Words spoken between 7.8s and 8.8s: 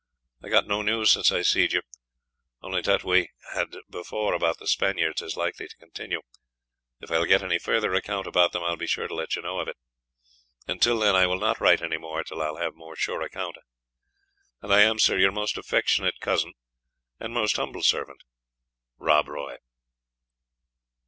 account about them I'll